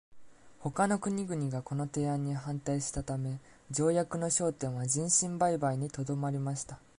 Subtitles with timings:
[0.61, 6.79] 他の国々がこの提案に反対したため、条約の焦点は人身売買にとどまりました。